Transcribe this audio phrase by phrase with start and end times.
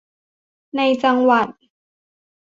[0.75, 1.47] ในจังหวัด